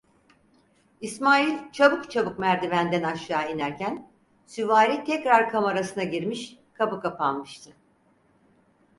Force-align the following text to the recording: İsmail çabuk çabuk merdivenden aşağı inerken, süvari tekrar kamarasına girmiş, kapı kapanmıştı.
İsmail 1.01 1.71
çabuk 1.71 2.11
çabuk 2.11 2.39
merdivenden 2.39 3.03
aşağı 3.03 3.51
inerken, 3.51 4.11
süvari 4.45 5.03
tekrar 5.03 5.49
kamarasına 5.49 6.03
girmiş, 6.03 6.57
kapı 6.73 7.01
kapanmıştı. 7.01 7.71